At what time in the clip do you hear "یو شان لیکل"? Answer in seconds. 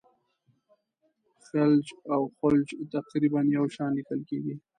3.55-4.19